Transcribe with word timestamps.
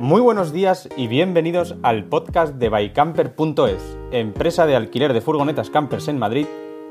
Muy 0.00 0.22
buenos 0.22 0.50
días 0.54 0.88
y 0.96 1.08
bienvenidos 1.08 1.74
al 1.82 2.04
podcast 2.04 2.54
de 2.54 2.70
bycamper.es, 2.70 3.98
empresa 4.12 4.64
de 4.64 4.74
alquiler 4.74 5.12
de 5.12 5.20
furgonetas 5.20 5.68
campers 5.68 6.08
en 6.08 6.18
Madrid 6.18 6.46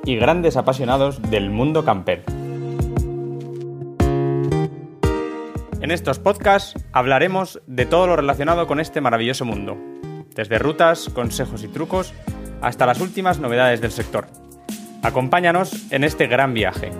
y 0.05 0.15
grandes 0.15 0.57
apasionados 0.57 1.19
del 1.31 1.49
mundo 1.49 1.83
camper. 1.83 2.23
En 5.81 5.89
estos 5.89 6.19
podcasts 6.19 6.75
hablaremos 6.91 7.59
de 7.65 7.87
todo 7.87 8.05
lo 8.05 8.15
relacionado 8.15 8.67
con 8.67 8.79
este 8.79 9.01
maravilloso 9.01 9.43
mundo, 9.43 9.75
desde 10.35 10.59
rutas, 10.59 11.09
consejos 11.09 11.63
y 11.63 11.67
trucos 11.67 12.13
hasta 12.61 12.85
las 12.85 13.01
últimas 13.01 13.39
novedades 13.39 13.81
del 13.81 13.91
sector. 13.91 14.27
Acompáñanos 15.01 15.91
en 15.91 16.03
este 16.03 16.27
gran 16.27 16.53
viaje. 16.53 16.91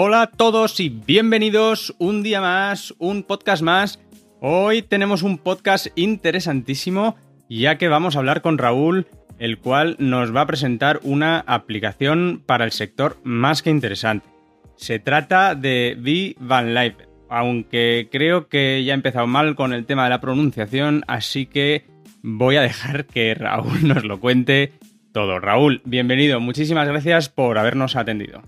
Hola 0.00 0.22
a 0.22 0.26
todos 0.28 0.78
y 0.78 0.90
bienvenidos 0.90 1.92
un 1.98 2.22
día 2.22 2.40
más, 2.40 2.94
un 2.98 3.24
podcast 3.24 3.64
más. 3.64 3.98
Hoy 4.40 4.82
tenemos 4.82 5.24
un 5.24 5.38
podcast 5.38 5.88
interesantísimo 5.96 7.16
ya 7.48 7.78
que 7.78 7.88
vamos 7.88 8.14
a 8.14 8.20
hablar 8.20 8.40
con 8.40 8.58
Raúl, 8.58 9.08
el 9.40 9.58
cual 9.58 9.96
nos 9.98 10.32
va 10.32 10.42
a 10.42 10.46
presentar 10.46 11.00
una 11.02 11.40
aplicación 11.40 12.40
para 12.46 12.64
el 12.64 12.70
sector 12.70 13.16
más 13.24 13.60
que 13.60 13.70
interesante. 13.70 14.28
Se 14.76 15.00
trata 15.00 15.56
de 15.56 15.96
V 15.98 16.36
Van 16.38 16.74
Life, 16.74 17.08
aunque 17.28 18.08
creo 18.12 18.46
que 18.46 18.84
ya 18.84 18.92
he 18.92 18.94
empezado 18.94 19.26
mal 19.26 19.56
con 19.56 19.72
el 19.72 19.84
tema 19.84 20.04
de 20.04 20.10
la 20.10 20.20
pronunciación, 20.20 21.02
así 21.08 21.46
que 21.46 21.86
voy 22.22 22.54
a 22.54 22.62
dejar 22.62 23.06
que 23.06 23.34
Raúl 23.34 23.82
nos 23.88 24.04
lo 24.04 24.20
cuente 24.20 24.74
todo. 25.12 25.40
Raúl, 25.40 25.82
bienvenido, 25.84 26.38
muchísimas 26.38 26.86
gracias 26.86 27.28
por 27.28 27.58
habernos 27.58 27.96
atendido. 27.96 28.42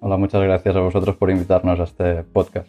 Hola, 0.00 0.16
muchas 0.16 0.42
gracias 0.42 0.76
a 0.76 0.80
vosotros 0.80 1.16
por 1.16 1.30
invitarnos 1.30 1.80
a 1.80 1.84
este 1.84 2.22
podcast. 2.22 2.68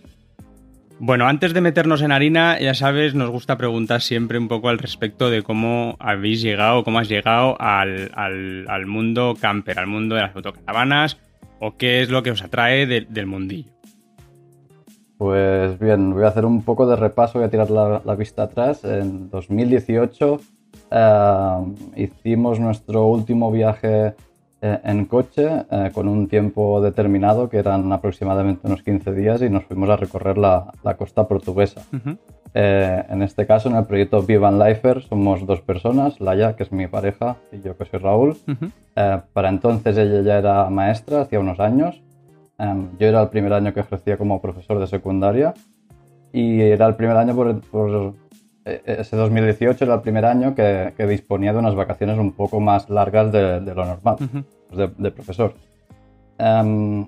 Bueno, 0.99 1.27
antes 1.27 1.53
de 1.53 1.61
meternos 1.61 2.01
en 2.01 2.11
harina, 2.11 2.59
ya 2.59 2.73
sabes, 2.73 3.13
nos 3.13 3.29
gusta 3.29 3.57
preguntar 3.57 4.01
siempre 4.01 4.39
un 4.39 4.47
poco 4.47 4.69
al 4.69 4.79
respecto 4.79 5.29
de 5.29 5.43
cómo 5.43 5.95
habéis 5.99 6.41
llegado, 6.41 6.83
cómo 6.83 6.97
has 6.97 7.07
llegado 7.07 7.55
al, 7.59 8.85
mundo 8.87 9.35
camper, 9.39 9.77
al 9.77 9.85
mundo 9.85 10.15
de 10.15 10.21
las 10.21 10.33
fotocaravanas, 10.33 11.19
o 11.59 11.75
qué 11.77 12.01
es 12.01 12.09
lo 12.09 12.23
que 12.23 12.31
os 12.31 12.41
atrae 12.41 12.87
del 12.87 13.27
mundillo. 13.27 13.71
Pues 15.17 15.77
bien, 15.79 16.13
voy 16.13 16.23
a 16.23 16.27
hacer 16.27 16.45
un 16.45 16.63
poco 16.63 16.87
de 16.87 16.95
repaso, 16.95 17.39
voy 17.39 17.47
a 17.47 17.51
tirar 17.51 17.69
la, 17.69 18.15
vista 18.15 18.43
atrás. 18.43 18.83
En 18.83 19.29
2018 19.29 20.39
eh, 20.91 21.73
hicimos 21.95 22.59
nuestro 22.59 23.07
último 23.07 23.51
viaje 23.51 24.15
en 24.61 25.05
coche 25.05 25.65
eh, 25.69 25.91
con 25.93 26.07
un 26.07 26.27
tiempo 26.27 26.81
determinado 26.81 27.49
que 27.49 27.57
eran 27.57 27.91
aproximadamente 27.91 28.65
unos 28.65 28.81
15 28.81 29.13
días 29.13 29.41
y 29.41 29.49
nos 29.49 29.65
fuimos 29.65 29.89
a 29.89 29.97
recorrer 29.97 30.37
la, 30.37 30.71
costa 30.97 31.27
portuguesa. 31.27 31.81
Eh, 32.53 33.03
en 33.09 33.21
este 33.21 33.45
caso, 33.45 33.69
en 33.69 33.75
el 33.75 33.85
proyecto 33.85 34.23
Vivan 34.23 34.57
Lifer, 34.57 35.03
somos 35.03 35.45
dos 35.45 35.61
personas, 35.61 36.19
Laia, 36.19 36.55
que 36.55 36.63
es 36.63 36.71
mi 36.71 36.87
pareja, 36.87 37.35
y 37.51 37.61
yo, 37.61 37.77
que 37.77 37.85
soy 37.85 37.99
Raúl. 37.99 38.37
para 39.33 39.49
entonces 39.49 39.97
ella 39.97 40.21
ya 40.21 40.37
era 40.39 40.69
maestra, 40.69 41.21
hacía 41.21 41.39
unos 41.39 41.59
años. 41.59 42.01
Em, 42.57 42.89
yo 42.97 43.07
era 43.07 43.21
el 43.21 43.29
primer 43.29 43.53
año 43.53 43.73
que 43.73 43.81
ejercía 43.81 44.17
como 44.17 44.41
profesor 44.41 44.79
de 44.79 44.87
secundaria 44.87 45.53
y 46.33 46.59
era 46.61 46.87
el 46.87 46.95
primer 46.95 47.15
año 47.15 47.35
por, 47.35 47.61
por 47.61 48.15
ese 48.85 49.15
2018 49.15 49.85
era 49.85 49.95
el 49.95 50.01
primer 50.01 50.25
año 50.25 50.55
que, 50.55 50.93
disponía 51.07 51.53
de 51.53 51.59
unas 51.59 51.75
vacaciones 51.75 52.17
un 52.17 52.31
poco 52.33 52.59
más 52.59 52.89
largas 52.89 53.31
de, 53.31 53.61
lo 53.61 53.85
normal, 53.85 54.17
pues 54.69 54.91
de, 54.97 55.11
profesor. 55.11 55.53
Em, 56.37 57.07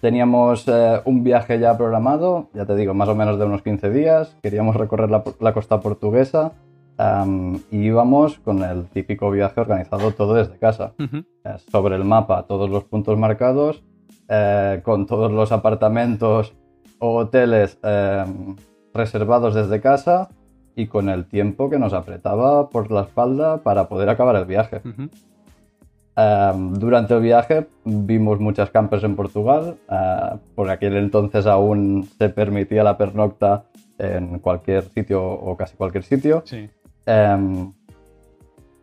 teníamos 0.00 0.66
eh, 0.68 1.00
un 1.04 1.22
viaje 1.24 1.58
ya 1.58 1.76
programado, 1.76 2.48
ya 2.54 2.66
te 2.66 2.74
digo, 2.76 2.94
más 2.94 3.08
o 3.08 3.14
menos 3.14 3.38
de 3.38 3.44
unos 3.44 3.62
15 3.62 3.90
días. 3.90 4.36
Queríamos 4.42 4.76
recorrer 4.76 5.10
la, 5.10 5.52
costa 5.52 5.80
portuguesa 5.80 6.52
em, 6.98 7.56
y 7.70 7.78
íbamos 7.78 8.38
con 8.38 8.62
el 8.62 8.86
típico 8.86 9.30
viaje 9.30 9.60
organizado 9.60 10.12
todo 10.12 10.34
desde 10.34 10.58
casa. 10.58 10.92
Eh, 10.98 11.56
sobre 11.70 11.96
el 11.96 12.04
mapa, 12.04 12.44
todos 12.46 12.68
los 12.68 12.84
puntos 12.84 13.18
marcados, 13.18 13.82
eh, 14.28 14.80
con 14.84 15.06
todos 15.06 15.32
los 15.32 15.52
apartamentos 15.52 16.54
o 16.98 17.16
hoteles 17.16 17.78
em, 17.82 18.56
reservados 18.92 19.54
desde 19.54 19.80
casa 19.80 20.30
y 20.80 20.86
con 20.86 21.10
el 21.10 21.26
tiempo 21.26 21.68
que 21.68 21.78
nos 21.78 21.92
apretaba 21.92 22.70
por 22.70 22.90
la 22.90 23.02
espalda 23.02 23.58
para 23.58 23.88
poder 23.88 24.08
acabar 24.08 24.36
el 24.36 24.46
viaje. 24.46 24.80
Em, 26.16 26.74
durante 26.74 27.14
el 27.14 27.20
viaje 27.20 27.66
vimos 27.84 28.40
muchas 28.40 28.70
campers 28.70 29.04
en 29.04 29.14
Portugal. 29.14 29.76
Uh, 29.88 30.38
por 30.54 30.70
aquel 30.70 30.96
entonces 30.96 31.46
aún 31.46 32.08
se 32.18 32.30
permitía 32.30 32.82
la 32.82 32.96
pernocta 32.96 33.64
en 33.98 34.38
cualquier 34.38 34.84
sitio 34.84 35.22
o 35.22 35.54
casi 35.54 35.76
cualquier 35.76 36.04
sitio. 36.04 36.42
Em, 37.04 37.72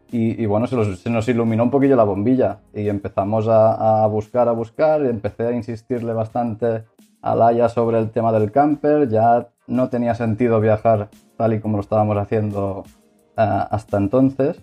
y, 0.09 0.45
bueno, 0.45 0.67
se, 0.67 1.09
nos 1.09 1.27
iluminó 1.27 1.63
un 1.63 1.71
poquillo 1.71 1.95
la 1.95 2.05
bombilla 2.05 2.59
y 2.73 2.87
empezamos 2.87 3.47
a, 3.47 4.03
a, 4.03 4.07
buscar, 4.07 4.47
a 4.47 4.51
buscar. 4.51 5.01
Y 5.01 5.07
empecé 5.07 5.47
a 5.47 5.51
insistirle 5.51 6.13
bastante 6.13 6.83
a 7.21 7.35
Laia 7.35 7.67
sobre 7.67 7.97
el 7.99 8.11
tema 8.11 8.31
del 8.31 8.51
camper. 8.51 9.09
Ya 9.09 9.49
no 9.67 9.89
tenía 9.89 10.15
sentido 10.15 10.59
viajar 10.59 11.09
tal 11.35 11.53
y 11.53 11.59
como 11.59 11.77
lo 11.77 11.81
estábamos 11.81 12.17
haciendo 12.17 12.85
eh, 13.37 13.63
hasta 13.69 13.97
entonces. 13.97 14.61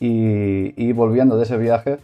Y, 0.00 0.90
volviendo 0.94 1.36
de 1.36 1.44
ese 1.44 1.56
viaje, 1.56 1.98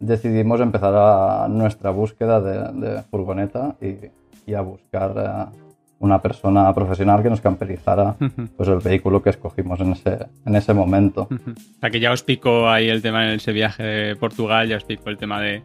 decidimos 0.00 0.60
empezar 0.60 1.48
nuestra 1.48 1.90
búsqueda 1.90 2.40
de, 2.40 3.02
furgoneta 3.02 3.76
y, 3.80 4.54
a 4.54 4.60
buscar 4.60 5.14
eh, 5.16 5.58
una 6.00 6.20
persona 6.20 6.74
profesional 6.74 7.22
que 7.22 7.30
nos 7.30 7.40
camperizara 7.40 8.16
pues, 8.56 8.68
el 8.68 8.80
vehículo 8.80 9.22
que 9.22 9.30
escogimos 9.30 9.78
en 9.78 9.92
ese, 9.92 10.26
en 10.44 10.56
ese 10.56 10.74
momento. 10.74 11.28
O 11.30 11.80
sea 11.80 11.90
que 11.90 12.00
ya 12.00 12.10
os 12.10 12.24
pico 12.24 12.68
ahí 12.68 12.88
el 12.88 13.02
tema 13.02 13.24
en 13.28 13.36
ese 13.36 13.52
viaje 13.52 13.84
de 13.84 14.16
Portugal, 14.16 14.68
ya 14.68 14.76
os 14.76 14.84
pico 14.84 15.08
el 15.08 15.16
tema 15.16 15.40
de, 15.40 15.62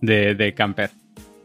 de 0.00 0.54
camper. 0.54 0.90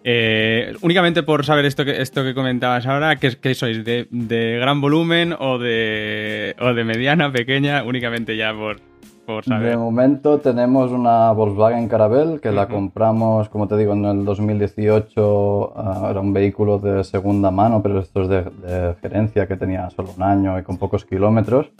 Eh, 0.05 0.75
únicamente 0.81 1.23
por 1.23 1.45
saber 1.45 1.65
esto 1.65 1.85
que, 1.85 2.01
esto 2.01 2.23
que 2.23 2.33
comentabas 2.33 2.85
ahora, 2.85 3.15
¿qué, 3.15 3.55
sois? 3.55 3.83
De, 3.85 4.57
gran 4.59 4.81
volumen 4.81 5.33
o 5.37 5.57
de, 5.57 6.55
o 6.59 6.73
de 6.73 6.83
mediana, 6.83 7.31
pequeña? 7.31 7.83
Únicamente 7.83 8.35
ya 8.35 8.53
por, 8.53 8.81
por 9.25 9.45
saber. 9.45 9.69
De 9.69 9.77
momento 9.77 10.39
tenemos 10.39 10.91
una 10.91 11.31
Volkswagen 11.31 11.87
Caravelle 11.87 12.41
que 12.41 12.51
la 12.51 12.67
compramos, 12.67 13.47
como 13.47 13.69
te 13.69 13.77
digo, 13.77 13.93
en 13.93 14.03
el 14.03 14.25
2018. 14.25 15.73
Ah, 15.77 16.07
era 16.11 16.19
un 16.19 16.33
vehículo 16.33 16.79
de 16.79 17.05
segunda 17.05 17.49
mano, 17.49 17.81
pero 17.81 17.99
esto 17.99 18.23
es 18.23 18.27
de, 18.27 18.95
gerencia 19.01 19.47
que 19.47 19.55
tenía 19.55 19.89
solo 19.89 20.09
un 20.17 20.23
año 20.23 20.59
y 20.59 20.63
con 20.63 20.77
pocos 20.77 21.05
kilómetros. 21.05 21.71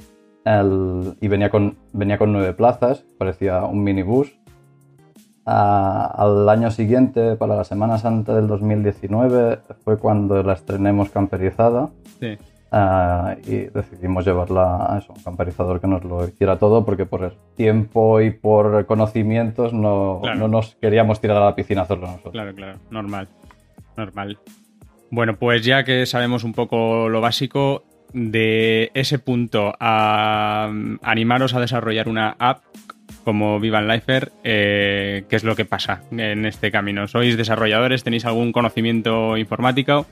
y 1.19 1.27
venía 1.27 1.49
con, 1.49 1.75
venía 1.91 2.17
con 2.17 2.31
nueve 2.31 2.53
plazas, 2.53 3.05
parecía 3.17 3.63
un 3.65 3.83
minibús 3.83 4.42
al 5.45 6.47
año 6.49 6.71
siguiente, 6.71 7.35
para 7.35 7.55
la 7.55 7.63
Semana 7.63 7.97
Santa 7.97 8.35
del 8.35 8.47
2019, 8.47 9.59
fue 9.83 9.97
cuando 9.97 10.41
la 10.43 10.53
estrenemos 10.53 11.09
camperizada. 11.09 11.89
Sí. 12.19 12.37
y 13.45 13.55
decidimos 13.71 14.25
llevarla 14.25 14.93
a 14.93 14.97
eso, 14.97 15.13
un 15.13 15.21
camperizador 15.21 15.79
que 15.79 15.87
nos 15.87 16.03
lo 16.03 16.27
hiciera 16.27 16.57
todo, 16.57 16.85
porque 16.85 17.05
por 17.05 17.23
el 17.23 17.33
tiempo 17.55 18.21
y 18.21 18.31
por 18.31 18.85
conocimientos 18.85 19.73
no, 19.73 20.21
no 20.35 20.47
nos 20.47 20.75
queríamos 20.75 21.19
tirar 21.21 21.37
a 21.37 21.45
la 21.45 21.55
piscina 21.55 21.81
a 21.81 21.83
hacerlo 21.83 22.07
nosotros. 22.07 22.31
Claro, 22.31 22.55
claro, 22.55 22.79
normal. 22.89 23.27
Normal. 23.95 24.39
Bueno, 25.11 25.35
pues 25.35 25.63
ya 25.63 25.83
que 25.83 26.07
sabemos 26.07 26.43
un 26.43 26.53
poco 26.53 27.09
lo 27.09 27.21
básico, 27.21 27.83
de 28.13 28.91
ese 28.93 29.19
punto 29.19 29.73
a 29.79 30.71
animaros 31.01 31.53
a 31.53 31.59
desarrollar 31.59 32.07
una 32.07 32.35
app 32.39 32.63
como 33.23 33.59
Vivan 33.59 33.87
Lifer, 33.87 34.31
eh, 34.43 35.23
¿qué 35.29 35.35
es 35.35 35.43
lo 35.43 35.55
que 35.55 35.65
pasa 35.65 36.03
en 36.11 36.45
este 36.45 36.71
camino? 36.71 37.07
¿Sois 37.07 37.37
desarrolladores? 37.37 38.03
¿Tenéis 38.03 38.25
algún 38.25 38.51
conocimiento 38.51 39.37
informático? 39.37 40.05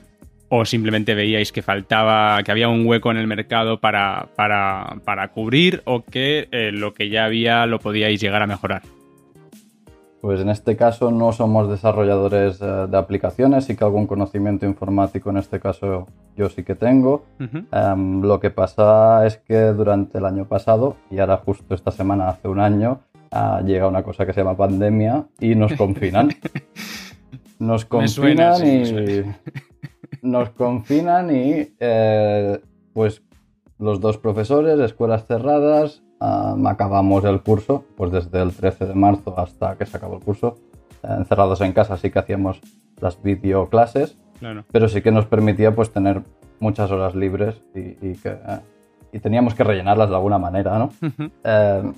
¿O 0.48 0.64
simplemente 0.64 1.14
veíais 1.14 1.52
que 1.52 1.62
faltaba, 1.62 2.42
que 2.42 2.50
había 2.50 2.68
un 2.68 2.86
hueco 2.86 3.10
en 3.10 3.16
el 3.16 3.26
mercado 3.26 3.80
para, 3.80 4.28
para, 4.36 5.28
cubrir 5.28 5.82
o 5.84 6.04
que 6.04 6.48
eh, 6.52 6.70
lo 6.72 6.92
que 6.92 7.08
ya 7.08 7.24
había 7.24 7.64
lo 7.66 7.78
podíais 7.78 8.20
llegar 8.20 8.42
a 8.42 8.46
mejorar? 8.46 8.82
Pues 10.22 10.40
en 10.40 10.50
este 10.50 10.76
caso 10.76 11.10
no 11.10 11.32
somos 11.32 11.68
desarrolladores 11.68 12.62
eh, 12.62 12.86
de 12.88 12.96
aplicaciones, 12.96 13.64
sí 13.64 13.74
que 13.74 13.82
algún 13.82 14.06
conocimiento 14.06 14.64
informático 14.66 15.30
en 15.30 15.38
este 15.38 15.58
caso 15.58 16.06
yo 16.36 16.48
sí 16.48 16.62
que 16.62 16.76
tengo. 16.76 17.24
Em, 17.40 18.22
lo 18.22 18.38
que 18.38 18.50
pasa 18.50 19.26
es 19.26 19.38
que 19.38 19.58
durante 19.72 20.18
el 20.18 20.24
año 20.24 20.44
pasado, 20.44 20.94
y 21.10 21.18
ahora 21.18 21.38
justo 21.38 21.74
esta 21.74 21.90
semana 21.90 22.28
hace 22.28 22.46
un 22.46 22.60
año, 22.60 23.00
ah, 23.32 23.62
llega 23.66 23.88
una 23.88 24.04
cosa 24.04 24.24
que 24.24 24.32
se 24.32 24.42
llama 24.42 24.56
pandemia 24.56 25.26
y 25.40 25.56
nos 25.56 25.72
confinan. 25.72 26.28
nos 27.58 27.84
confinan 27.84 28.64
y... 28.64 29.24
nos 30.22 30.50
confinan 30.50 31.34
y 31.34 31.74
eh, 31.80 32.60
pues 32.92 33.24
los 33.76 34.00
dos 34.00 34.18
profesores, 34.18 34.78
escuelas 34.78 35.26
cerradas, 35.26 36.04
acabamos 36.66 37.24
el 37.24 37.40
curso, 37.42 37.84
pues 37.96 38.10
desde 38.12 38.40
el 38.42 38.52
13 38.52 38.86
de 38.86 38.94
marzo 38.94 39.34
hasta 39.38 39.76
que 39.76 39.86
se 39.86 39.96
acabó 39.96 40.16
el 40.16 40.22
curso, 40.24 40.56
encerrados 41.02 41.60
en 41.60 41.72
casa, 41.72 41.96
sí 41.96 42.10
que 42.10 42.18
hacíamos 42.18 42.60
las 43.00 43.20
videoclases, 43.22 44.16
Claro. 44.38 44.64
pero 44.72 44.88
sí 44.88 45.02
que 45.02 45.10
nos 45.12 45.26
permitía 45.26 45.74
pues 45.74 45.92
tener 45.92 46.22
muchas 46.60 46.90
horas 46.90 47.14
libres 47.14 47.60
y, 47.74 47.80
y 48.06 48.14
que, 48.22 48.36
y 49.12 49.18
teníamos 49.20 49.54
que 49.54 49.64
rellenarlas 49.64 50.08
de 50.08 50.14
alguna 50.16 50.38
manera, 50.38 50.78
¿no? 50.78 50.86
Ujú. 51.00 51.30
Eh, 51.44 51.92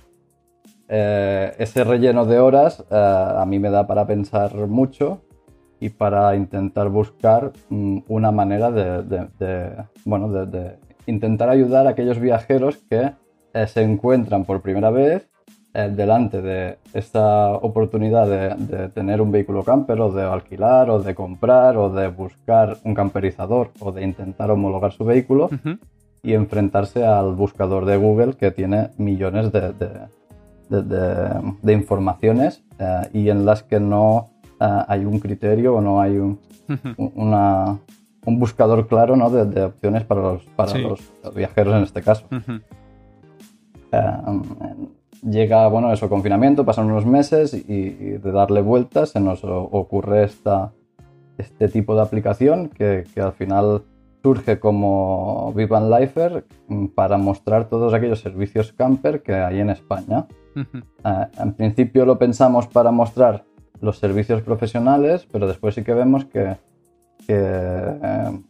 eh, 0.88 1.54
ese 1.58 1.84
relleno 1.84 2.26
de 2.26 2.38
horas 2.38 2.84
eh, 2.90 2.94
a 3.38 3.44
mí 3.46 3.58
me 3.58 3.70
da 3.70 3.86
para 3.86 4.06
pensar 4.06 4.54
mucho 4.54 5.22
y 5.80 5.88
para 5.90 6.34
intentar 6.36 6.88
buscar 6.88 7.52
mm, 7.70 7.98
una 8.08 8.30
manera 8.30 8.70
de, 8.70 9.02
de- 9.02 9.28
de, 9.38 9.70
bueno, 10.04 10.28
de, 10.30 10.46
de 10.46 10.78
intentar 11.06 11.48
ayudar 11.48 11.86
a 11.86 11.90
aquellos 11.90 12.18
viajeros 12.18 12.76
que 12.88 13.12
eh, 13.54 13.66
se 13.66 13.82
encuentran 13.82 14.44
por 14.44 14.60
primera 14.60 14.90
vez 14.90 15.28
eh, 15.72 15.90
delante 15.94 16.40
de 16.42 16.78
esta 16.92 17.48
oportunidad 17.52 18.26
de, 18.28 18.54
de 18.76 18.88
tener 18.90 19.20
un 19.20 19.32
vehículo 19.32 19.64
camper 19.64 20.00
o 20.00 20.12
de 20.12 20.22
alquilar 20.22 20.90
o 20.90 21.00
de 21.02 21.14
comprar 21.14 21.76
o 21.76 21.88
de 21.90 22.08
buscar 22.08 22.76
un 22.84 22.94
camperizador 22.94 23.70
o 23.80 23.90
de 23.92 24.02
intentar 24.04 24.50
homologar 24.50 24.92
su 24.92 25.04
vehículo 25.04 25.46
Ujú. 25.46 25.78
y 26.22 26.34
enfrentarse 26.34 27.04
al 27.04 27.34
buscador 27.34 27.84
de 27.86 27.96
Google 27.96 28.34
que 28.34 28.50
tiene 28.50 28.90
millones 28.98 29.50
de, 29.52 29.72
de- 29.72 30.82
de- 31.62 31.72
informaciones 31.72 32.62
eh, 32.78 33.02
y 33.12 33.28
en 33.28 33.44
las 33.44 33.62
que 33.62 33.80
no 33.80 34.30
eh, 34.60 34.82
hay 34.88 35.04
un 35.04 35.18
criterio 35.20 35.74
o 35.76 35.80
no 35.80 36.00
hay 36.00 36.16
un, 36.18 36.38
un- 36.96 37.12
una- 37.14 37.78
un 38.24 38.38
buscador 38.38 38.86
claro 38.86 39.16
¿no? 39.16 39.28
de, 39.28 39.64
opciones 39.64 40.04
para, 40.04 40.22
los, 40.22 40.44
para 40.56 40.70
Sí. 40.70 40.78
los 40.78 41.00
viajeros 41.34 41.74
en 41.76 41.82
este 41.82 42.00
caso. 42.00 42.24
Ujú. 42.32 42.60
Eh, 43.94 44.88
llega, 45.22 45.68
bueno, 45.68 45.92
eso, 45.92 46.08
confinamiento, 46.08 46.64
pasan 46.64 46.86
unos 46.86 47.06
meses 47.06 47.54
y, 47.54 47.72
y 47.72 48.18
de 48.18 48.32
darle 48.32 48.60
vueltas 48.60 49.10
se 49.10 49.20
nos 49.20 49.40
ocurre 49.44 50.24
esta, 50.24 50.72
este 51.38 51.68
tipo 51.68 51.94
de 51.94 52.02
aplicación 52.02 52.68
que, 52.68 53.04
que 53.14 53.20
al 53.20 53.32
final 53.32 53.82
surge 54.24 54.58
como 54.58 55.52
Vivan 55.54 55.90
Lifer 55.90 56.46
mm, 56.68 56.86
para 56.88 57.18
mostrar 57.18 57.68
todos 57.68 57.92
aquellos 57.92 58.20
servicios 58.20 58.72
camper 58.72 59.22
que 59.22 59.34
hay 59.34 59.60
en 59.60 59.68
España. 59.68 60.26
Eh, 60.56 61.26
en 61.38 61.52
principio 61.52 62.06
lo 62.06 62.18
pensamos 62.18 62.66
para 62.68 62.90
mostrar 62.90 63.44
los 63.82 63.98
servicios 63.98 64.40
profesionales, 64.40 65.28
pero 65.30 65.46
después 65.46 65.74
sí 65.74 65.84
que 65.84 65.92
vemos 65.92 66.24
que, 66.24 66.56
que, 67.26 67.36
eh, 67.36 68.40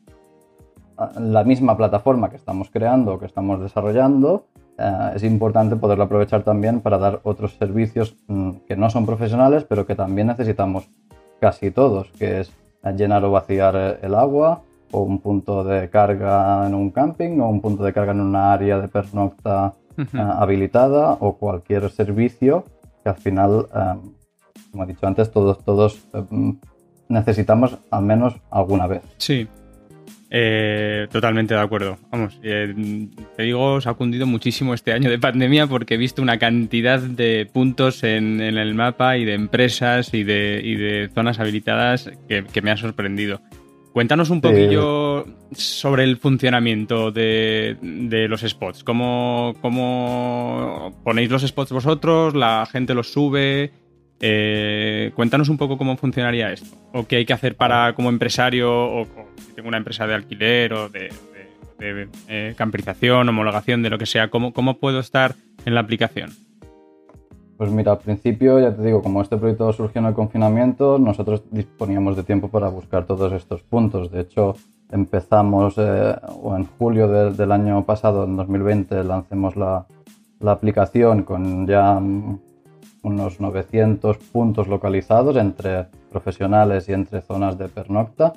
la 1.19 1.43
misma 1.43 1.77
plataforma 1.77 2.31
que 2.31 2.37
estamos 2.37 2.71
creando, 2.71 3.19
que 3.19 3.27
estamos 3.27 3.61
desarrollando, 3.61 4.47
eh, 4.79 5.13
es 5.15 5.23
importante 5.23 5.77
poderlo 5.77 6.05
aprovechar 6.05 6.43
también 6.43 6.81
para 6.81 6.99
dar 6.99 7.21
otros 7.23 7.55
servicios 7.57 8.17
mm, 8.27 8.51
que 8.67 8.77
no 8.77 8.91
son 8.91 9.07
profesionales, 9.07 9.65
pero 9.69 9.87
que 9.87 9.95
también 9.95 10.27
necesitamos 10.27 10.89
casi 11.41 11.71
todos, 11.71 12.11
que 12.19 12.41
es 12.41 12.53
llenar 12.97 13.25
o 13.25 13.31
vaciar 13.31 13.75
eh, 13.77 13.99
el 14.03 14.15
agua, 14.15 14.63
o 14.91 15.01
un 15.01 15.19
punto 15.21 15.65
de 15.65 15.89
carga 15.91 16.67
en 16.67 16.75
un 16.75 16.91
camping, 16.91 17.41
o 17.41 17.49
un 17.49 17.61
punto 17.61 17.85
de 17.85 17.93
carga 17.93 18.13
en 18.13 18.21
una 18.21 18.53
área 18.53 18.79
de 18.79 18.89
pernocta 18.89 19.75
Ujú. 19.97 20.17
eh, 20.17 20.21
habilitada 20.21 21.13
o 21.21 21.37
cualquier 21.37 21.89
servicio 21.91 22.65
que 23.03 23.11
al 23.11 23.17
final, 23.17 23.67
como 24.71 24.85
he 24.85 24.87
dicho 24.87 25.07
antes, 25.07 25.31
todos, 25.31 25.63
todos 25.63 26.07
mm, 26.31 26.53
necesitamos 27.09 27.79
al 27.91 28.03
menos 28.03 28.35
alguna 28.51 28.87
vez. 28.87 29.03
Sí. 29.19 29.47
Eh, 30.37 31.07
totalmente 31.13 31.55
de 31.55 31.61
acuerdo. 31.61 31.97
Vamos, 32.11 32.41
eh, 32.43 32.75
te 33.37 33.45
digo, 33.45 33.81
se 33.81 33.89
ha 33.89 33.95
cundido 33.95 34.27
muchísimo 34.27 34.75
este 34.75 34.93
año 34.93 35.09
de 35.09 35.17
pandemia 35.17 35.69
porque 35.69 35.95
he 35.95 35.97
visto 35.97 36.23
una 36.23 36.41
cantidad 36.41 36.99
de 36.99 37.49
puntos 37.53 38.03
en, 38.03 38.41
en 38.41 38.59
el 38.59 38.75
mapa 38.75 39.17
y 39.17 39.25
de 39.25 39.35
empresas 39.35 40.13
y 40.13 40.25
de, 40.25 40.61
y 40.65 40.75
de 40.75 41.09
zonas 41.15 41.39
habilitadas 41.39 42.11
que, 42.29 42.43
que 42.53 42.63
me 42.63 42.73
ha 42.73 42.77
sorprendido. 42.77 43.43
Cuéntanos 43.93 44.29
un 44.31 44.41
poquillo 44.41 45.25
sobre 45.53 46.03
el 46.03 46.17
funcionamiento 46.17 47.13
de, 47.13 47.77
de 47.81 48.27
los 48.27 48.41
spots. 48.41 48.83
¿Cómo, 48.83 49.55
¿Cómo 49.61 51.01
ponéis 51.05 51.31
los 51.31 51.43
spots 51.43 51.71
vosotros? 51.71 52.35
¿La 52.35 52.67
gente 52.67 52.93
los 52.95 53.13
sube? 53.13 53.71
Eh, 54.27 55.13
cuéntanos 55.15 55.51
un 55.51 55.59
poco 55.59 55.77
cómo 55.77 55.99
funcionaría 55.99 56.51
esto. 56.51 56.75
O 56.95 57.07
qué 57.07 57.17
hay 57.17 57.27
que 57.27 57.35
hacer 57.35 57.57
para 57.57 57.95
como 57.95 58.09
empresario, 58.09 58.73
o, 58.73 59.03
o 59.03 59.07
si 59.37 59.53
tengo 59.53 59.69
una 59.69 59.77
empresa 59.77 60.07
de 60.07 60.15
alquiler 60.15 60.73
o 60.73 60.89
de, 60.89 61.11
de- 61.79 61.95
de, 61.95 62.09
eh, 62.29 62.55
camperización, 62.57 63.29
homologación, 63.29 63.83
de 63.83 63.91
lo 63.91 63.99
que 63.99 64.07
sea. 64.07 64.31
¿Cómo, 64.31 64.55
¿Cómo 64.55 64.79
puedo 64.79 64.99
estar 65.01 65.35
en 65.67 65.75
la 65.75 65.81
aplicación? 65.81 66.31
Pues 67.59 67.71
mira, 67.71 67.93
al 67.93 67.99
principio, 67.99 68.59
ya 68.61 68.75
te 68.75 68.83
digo, 68.83 69.03
como 69.03 69.21
este 69.21 69.37
proyecto 69.37 69.71
surgió 69.75 70.01
en 70.01 70.07
el 70.07 70.15
confinamiento, 70.15 70.99
nosotros 70.99 71.43
disponíamos 71.51 72.17
de 72.17 72.23
tiempo 72.23 72.49
para 72.49 72.69
buscar 72.69 73.05
todos 73.05 73.31
estos 73.35 73.61
puntos. 73.63 74.11
De 74.11 74.21
hecho, 74.23 74.57
empezamos 74.91 75.75
eh, 75.77 76.15
o 76.43 76.57
en 76.57 76.65
julio 76.65 77.09
de- 77.09 77.33
del 77.33 77.53
año 77.53 77.85
pasado, 77.85 78.25
en 78.25 78.37
2020, 78.37 79.05
lancemos 79.05 79.55
la, 79.57 79.85
la 80.41 80.53
aplicación 80.53 81.23
con 81.25 81.67
ya 81.67 81.95
mm, 82.01 82.39
unos 83.03 83.41
900 83.41 84.19
puntos 84.19 84.69
localizados 84.69 85.37
entre 85.37 85.87
profesionales 86.11 86.89
y 86.89 86.93
entre 86.93 87.21
zonas 87.21 87.59
de 87.59 87.69
pernocta. 87.69 88.33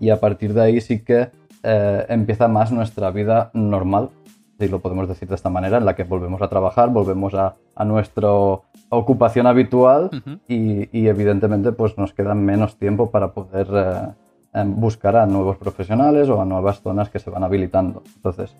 Y 0.00 0.10
a 0.10 0.20
partir 0.20 0.54
de 0.54 0.62
ahí 0.62 0.80
sí 0.80 1.00
que 1.00 1.30
eh, 1.62 2.06
empieza 2.08 2.46
más 2.46 2.70
nuestra 2.70 3.10
vida 3.10 3.50
normal, 3.54 4.10
si 4.58 4.68
lo 4.68 4.80
podemos 4.80 5.08
decir 5.08 5.28
de 5.28 5.34
esta 5.34 5.50
manera, 5.50 5.78
en 5.78 5.84
la 5.84 5.96
que 5.96 6.04
volvemos 6.04 6.40
a 6.42 6.48
trabajar, 6.48 6.90
volvemos 6.90 7.34
a, 7.34 7.56
a 7.74 7.84
nuestra 7.84 8.28
ocupación 8.90 9.46
habitual 9.46 10.10
y 10.46 11.06
evidentemente 11.06 11.72
pues 11.72 11.98
nos 11.98 12.12
queda 12.12 12.34
menos 12.34 12.76
tiempo 12.76 13.10
para 13.10 13.32
poder 13.32 13.66
eh, 13.72 14.60
em, 14.60 14.74
buscar 14.78 15.16
a 15.16 15.26
nuevos 15.26 15.56
profesionales 15.56 16.28
o 16.28 16.40
a 16.40 16.44
nuevas 16.44 16.80
zonas 16.80 17.10
que 17.10 17.18
se 17.18 17.30
van 17.30 17.42
habilitando. 17.42 18.02
Entonces, 18.16 18.54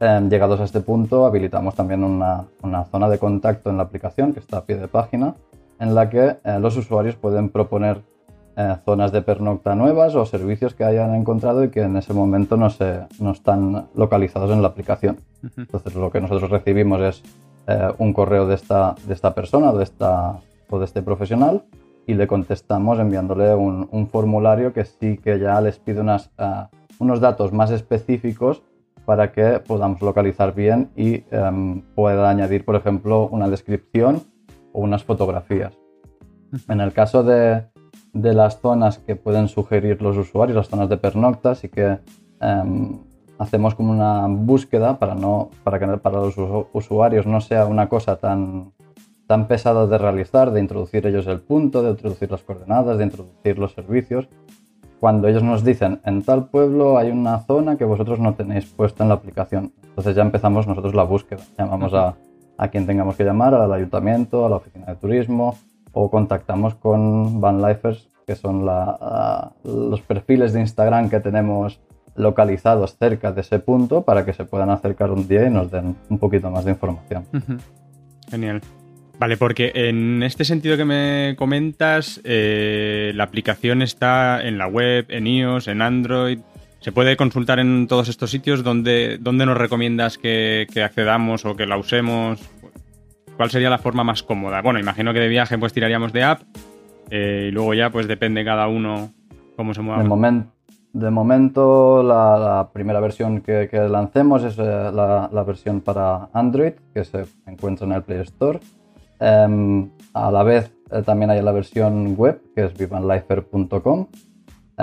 em, 0.00 0.28
llegados 0.28 0.60
a 0.60 0.64
este 0.64 0.80
punto, 0.80 1.26
habilitamos 1.26 1.74
también 1.74 2.04
una, 2.04 2.44
una 2.62 2.84
zona 2.84 3.08
de 3.08 3.18
contacto 3.18 3.70
en 3.70 3.76
la 3.76 3.84
aplicación 3.84 4.32
que 4.32 4.40
está 4.40 4.58
a 4.58 4.64
pie 4.64 4.76
de 4.76 4.88
página, 4.88 5.34
en 5.78 5.94
la 5.94 6.08
que 6.08 6.36
eh, 6.42 6.58
los 6.60 6.76
usuarios 6.76 7.16
pueden 7.16 7.48
proponer 7.48 8.02
eh, 8.56 8.76
zonas 8.84 9.12
de 9.12 9.20
pernocta 9.20 9.74
nuevas 9.74 10.14
o 10.14 10.24
servicios 10.24 10.74
que 10.74 10.84
hayan 10.84 11.14
encontrado 11.14 11.62
y 11.62 11.68
que 11.68 11.82
en 11.82 11.96
ese 11.96 12.14
momento 12.14 12.56
no, 12.56 12.70
se, 12.70 13.00
no 13.20 13.32
están 13.32 13.88
localizados 13.94 14.50
en 14.50 14.62
la 14.62 14.68
aplicación. 14.68 15.18
Entonces 15.56 15.94
lo 15.94 16.10
que 16.10 16.20
nosotros 16.20 16.50
recibimos 16.50 17.00
es 17.02 17.22
eh, 17.66 17.92
un 17.98 18.14
correo 18.14 18.46
de 18.46 18.54
esta, 18.54 18.94
de 19.06 19.12
esta 19.12 19.34
persona 19.34 19.72
de 19.72 19.84
esta, 19.84 20.38
o 20.70 20.78
de 20.78 20.86
este 20.86 21.02
profesional 21.02 21.64
y 22.06 22.14
le 22.14 22.26
contestamos 22.26 22.98
enviándole 22.98 23.54
un, 23.54 23.88
un 23.90 24.08
formulario 24.08 24.72
que 24.72 24.84
sí 24.84 25.18
que 25.18 25.38
ya 25.38 25.60
les 25.60 25.78
pide 25.78 26.00
unas, 26.00 26.30
unos 26.98 27.20
datos 27.20 27.52
más 27.52 27.70
específicos 27.70 28.62
para 29.06 29.32
que 29.32 29.60
podamos 29.60 30.02
localizar 30.02 30.54
bien 30.54 30.90
y 30.96 31.24
em, 31.30 31.80
pueda 31.94 32.28
añadir, 32.28 32.64
por 32.64 32.74
ejemplo, 32.76 33.28
una 33.28 33.48
descripción 33.48 34.22
o 34.72 34.80
unas 34.80 35.04
fotografías. 35.04 35.72
En 36.68 36.80
el 36.80 36.92
caso 36.92 37.22
de, 37.22 37.64
de 38.12 38.34
las 38.34 38.60
zonas 38.60 38.98
que 38.98 39.16
pueden 39.16 39.48
sugerir 39.48 40.02
los 40.02 40.16
usuarios, 40.16 40.56
las 40.56 40.68
zonas 40.68 40.88
de 40.88 40.96
pernocta, 40.96 41.54
sí 41.54 41.68
que 41.68 41.98
em, 42.40 42.98
hacemos 43.38 43.74
como 43.74 43.92
una 43.92 44.26
búsqueda 44.28 44.98
para, 44.98 45.14
no, 45.14 45.50
para 45.62 45.78
que 45.78 45.86
para 45.98 46.18
los 46.18 46.36
usu- 46.36 46.66
usuarios 46.72 47.26
no 47.26 47.40
sea 47.40 47.66
una 47.66 47.88
cosa 47.88 48.16
tan, 48.16 48.72
tan 49.26 49.46
pesada 49.46 49.86
de 49.86 49.98
realizar, 49.98 50.50
de 50.50 50.60
introducir 50.60 51.06
ellos 51.06 51.26
el 51.26 51.40
punto, 51.40 51.82
de 51.82 51.90
introducir 51.90 52.30
las 52.30 52.42
coordenadas, 52.42 52.98
de 52.98 53.04
introducir 53.04 53.58
los 53.58 53.72
servicios. 53.72 54.28
Cuando 55.00 55.28
ellos 55.28 55.42
nos 55.42 55.62
dicen, 55.64 56.00
en 56.04 56.22
tal 56.22 56.46
pueblo 56.46 56.96
hay 56.98 57.10
una 57.10 57.40
zona 57.40 57.76
que 57.76 57.84
vosotros 57.84 58.18
no 58.18 58.34
tenéis 58.34 58.66
puesta 58.66 59.02
en 59.04 59.08
la 59.10 59.16
aplicación. 59.16 59.72
Entonces 59.84 60.16
ya 60.16 60.22
empezamos 60.22 60.66
nosotros 60.66 60.94
la 60.94 61.02
búsqueda. 61.04 61.42
Llamamos 61.58 61.92
a, 61.94 62.14
a 62.58 62.68
quien 62.68 62.86
tengamos 62.86 63.16
que 63.16 63.24
llamar, 63.24 63.54
al 63.54 63.72
ayuntamiento, 63.72 64.46
a 64.46 64.48
la 64.50 64.56
oficina 64.56 64.86
de 64.86 64.96
turismo, 64.96 65.56
o 65.92 66.10
contactamos 66.10 66.74
con 66.74 67.40
Vanlifers, 67.40 68.08
que 68.26 68.34
son 68.34 68.64
la- 68.66 69.52
los 69.64 70.00
perfiles 70.00 70.52
de 70.52 70.60
Instagram 70.60 71.08
que 71.08 71.20
tenemos 71.20 71.78
localizados 72.16 72.96
cerca 72.96 73.30
de 73.32 73.42
ese 73.42 73.58
punto 73.58 74.02
para 74.02 74.24
que 74.24 74.32
se 74.32 74.44
puedan 74.46 74.70
acercar 74.70 75.10
un 75.10 75.28
día 75.28 75.46
y 75.46 75.50
nos 75.50 75.70
den 75.70 75.94
un 76.08 76.18
poquito 76.18 76.50
más 76.50 76.64
de 76.64 76.70
información. 76.72 77.24
Genial. 78.30 78.60
Vale, 79.18 79.38
porque 79.38 79.72
en 79.74 80.22
este 80.22 80.44
sentido 80.44 80.76
que 80.76 80.84
me 80.84 81.36
comentas, 81.38 82.20
eh, 82.24 83.12
la 83.14 83.24
aplicación 83.24 83.80
está 83.80 84.46
en 84.46 84.58
la 84.58 84.66
web, 84.66 85.06
en 85.08 85.26
iOS, 85.26 85.68
en 85.68 85.80
Android. 85.80 86.40
¿Se 86.80 86.92
puede 86.92 87.16
consultar 87.16 87.58
en 87.58 87.86
todos 87.88 88.08
estos 88.08 88.30
sitios? 88.30 88.62
¿Dónde, 88.62 89.16
dónde 89.18 89.46
nos 89.46 89.56
recomiendas 89.56 90.18
que, 90.18 90.66
que 90.72 90.82
accedamos 90.82 91.46
o 91.46 91.56
que 91.56 91.66
la 91.66 91.78
usemos? 91.78 92.40
¿Cuál 93.38 93.50
sería 93.50 93.70
la 93.70 93.78
forma 93.78 94.04
más 94.04 94.22
cómoda? 94.22 94.60
Bueno, 94.60 94.78
imagino 94.78 95.14
que 95.14 95.20
de 95.20 95.28
viaje 95.28 95.56
pues 95.56 95.72
tiraríamos 95.72 96.12
de 96.12 96.22
app 96.22 96.42
eh, 97.10 97.46
y 97.48 97.52
luego 97.52 97.72
ya 97.72 97.88
pues 97.90 98.06
depende 98.08 98.44
cada 98.44 98.68
uno 98.68 99.12
cómo 99.56 99.72
se 99.72 99.80
mueva. 99.80 100.02
De, 100.02 100.44
de 100.92 101.10
momento, 101.10 102.02
la, 102.02 102.68
primera 102.72 103.00
versión 103.00 103.40
que, 103.40 103.68
lancemos 103.88 104.44
es 104.44 104.58
eh, 104.58 104.62
la 104.92 105.44
versión 105.46 105.80
para 105.80 106.28
Android, 106.34 106.74
que 106.92 107.02
se 107.04 107.24
encuentra 107.46 107.86
en 107.86 107.92
el 107.92 108.02
Play 108.02 108.20
Store. 108.20 108.60
Em, 109.20 109.90
a 110.14 110.30
la 110.30 110.42
vez, 110.42 110.72
también 111.04 111.30
hay 111.30 111.42
la 111.42 111.52
versión 111.52 112.14
web, 112.16 112.40
que 112.54 112.64
es 112.64 112.76
vivanlifer.com, 112.76 114.06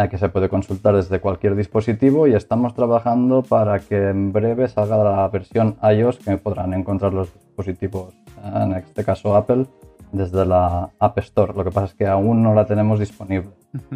que 0.09 0.17
se 0.17 0.29
puede 0.29 0.49
consultar 0.49 0.95
desde 0.95 1.19
cualquier 1.19 1.55
dispositivo 1.55 2.27
y 2.27 2.33
estamos 2.33 2.73
trabajando 2.73 3.43
para 3.43 3.79
que 3.79 4.09
en 4.09 4.33
breve 4.33 4.67
salga 4.67 4.97
la 4.97 5.27
versión 5.27 5.77
iOS 5.83 6.17
que 6.17 6.37
podrán 6.37 6.73
encontrar 6.73 7.13
los 7.13 7.31
dispositivos, 7.33 8.13
en 8.43 8.73
este 8.73 9.03
caso 9.03 9.35
Apple, 9.35 9.67
desde 10.11 10.45
la 10.45 10.89
App 10.99 11.17
Store. 11.19 11.53
Lo 11.55 11.63
que 11.63 11.71
pasa 11.71 11.87
es 11.87 11.93
que 11.93 12.07
aún 12.07 12.41
no 12.41 12.55
la 12.55 12.65
tenemos 12.65 12.99
disponible. 12.99 13.51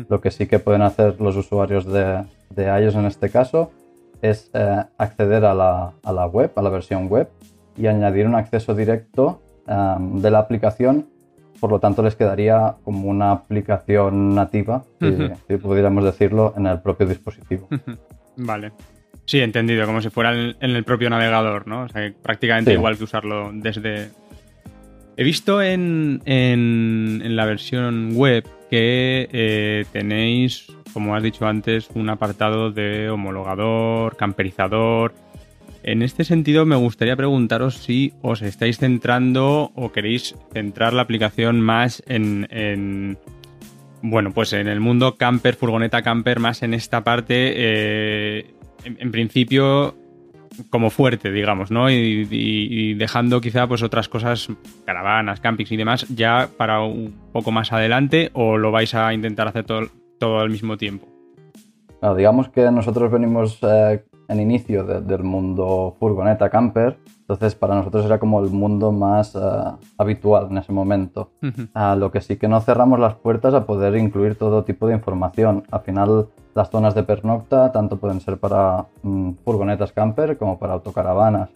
Lo 0.08 0.22
que 0.22 0.29
sí 0.29 0.46
que 0.46 0.60
pueden 0.60 0.84
hacer 0.84 1.20
los 1.20 1.36
usuarios 1.36 1.86
de, 1.86 2.24
de 2.51 2.65
iOS 2.65 2.96
en 2.96 3.06
este 3.06 3.29
caso 3.29 3.72
es 4.22 4.50
eh, 4.53 4.84
acceder 4.98 5.46
a 5.46 5.53
la, 5.53 5.94
a 6.03 6.13
la, 6.13 6.25
web, 6.25 6.51
a 6.56 6.62
la 6.62 6.70
versión 6.70 7.08
web 7.08 7.29
y 7.75 7.88
añadir 7.88 8.27
un 8.27 8.36
acceso 8.36 8.74
directo 8.75 9.41
em, 9.68 10.22
de 10.22 10.32
la 10.32 10.40
aplicación 10.40 11.06
por 11.60 11.72
lo 11.72 11.80
tanto 11.80 12.04
les 12.04 12.16
quedaría 12.16 12.76
como 12.84 13.10
una 13.10 13.32
aplicación 13.32 14.36
nativa, 14.36 14.84
si, 15.00 15.58
pudiéramos 15.58 16.04
decirlo, 16.04 16.54
en 16.58 16.68
el 16.68 16.82
propio 16.82 17.08
dispositivo. 17.08 17.68
Vale. 18.38 18.72
Sí, 19.26 19.40
entendido, 19.40 19.86
como 19.86 20.02
si 20.02 20.10
fuera 20.10 20.34
en, 20.34 20.56
el 20.60 20.84
propio 20.84 21.10
navegador, 21.10 21.68
¿no? 21.68 21.84
O 21.84 21.90
sea, 21.90 22.12
prácticamente 22.22 22.74
igual 22.74 22.98
que 22.98 23.04
usarlo 23.04 23.52
desde... 23.54 24.10
He 25.18 25.24
visto 25.24 25.62
en, 25.62 26.22
en, 26.26 27.36
la 27.36 27.46
versión 27.46 28.12
web 28.16 28.48
que 28.70 29.28
eh, 29.32 29.86
tenéis, 29.92 30.68
como 30.94 31.16
has 31.16 31.24
dicho 31.24 31.48
antes, 31.48 31.90
un 31.96 32.10
apartado 32.10 32.72
de 32.72 33.10
homologador, 33.10 34.16
camperizador, 34.16 35.14
en 35.88 36.01
este 36.01 36.25
sentido, 36.25 36.65
me 36.65 36.75
gustaría 36.75 37.15
preguntaros 37.15 37.75
si 37.75 38.13
os 38.22 38.41
estáis 38.41 38.77
centrando 38.77 39.72
o 39.74 39.94
queréis 39.94 40.36
centrar 40.51 40.91
la 40.91 41.03
aplicación 41.03 41.62
más 41.62 42.03
en, 42.08 43.17
bueno, 44.01 44.34
pues 44.34 44.51
en 44.51 44.67
el 44.67 44.82
mundo 44.82 45.15
camper, 45.15 45.56
furgoneta 45.56 46.01
camper, 46.01 46.41
más 46.41 46.62
en 46.62 46.74
esta 46.74 47.06
parte, 47.06 47.53
eh, 47.56 48.53
en, 48.84 49.12
principio, 49.12 49.96
como 50.70 50.89
fuerte, 50.89 51.32
digamos, 51.32 51.72
¿no? 51.72 51.89
Y, 51.89 52.94
dejando 52.96 53.39
quizá 53.39 53.65
pues 53.65 53.82
otras 53.82 54.10
cosas, 54.10 54.50
caravanas, 54.86 55.39
campings 55.39 55.72
y 55.72 55.77
demás, 55.77 56.06
ya 56.10 56.50
para 56.58 56.82
un 56.82 57.15
poco 57.32 57.51
más 57.51 57.72
adelante, 57.72 58.29
o 58.34 58.58
lo 58.58 58.72
vais 58.72 58.94
a 58.94 59.13
intentar 59.13 59.48
hacer 59.48 59.63
todo, 59.63 59.88
todo 60.20 60.39
al 60.39 60.50
mismo 60.50 60.75
tiempo. 60.75 61.08
digamos 62.17 62.50
que 62.50 62.70
nosotros 62.72 63.10
venimos 63.10 63.60
eh, 63.62 64.03
en 64.27 64.39
inicio 64.39 64.84
del 64.84 65.24
mundo 65.24 65.96
furgoneta 66.00 66.50
camper, 66.50 66.98
entonces 67.27 67.55
para 67.55 67.75
nosotros 67.75 68.05
era 68.05 68.19
como 68.19 68.39
el 68.39 68.50
mundo 68.50 68.93
más 68.93 69.36
eh, 69.36 69.39
habitual 69.98 70.48
en 70.50 70.60
ese 70.60 70.72
momento. 70.72 71.31
A 71.74 71.96
lo 71.96 72.10
que 72.10 72.22
sí 72.22 72.38
que 72.38 72.48
no 72.48 72.62
cerramos 72.62 73.00
las 73.00 73.15
puertas 73.15 73.53
a 73.53 73.65
poder 73.65 73.96
incluir 73.98 74.36
todo 74.36 74.63
tipo 74.63 74.88
de 74.88 74.93
información. 74.93 75.63
Al 75.69 75.81
final 75.81 76.27
las 76.55 76.69
zonas 76.69 76.96
de 76.96 77.03
pernocta 77.03 77.72
tanto 77.72 77.98
pueden 77.98 78.22
ser 78.22 78.38
para 78.38 78.86
mm, 79.03 79.31
furgonetas 79.43 79.91
camper 79.91 80.38
como 80.38 80.57
para 80.57 80.74
autocaravanas. 80.74 81.50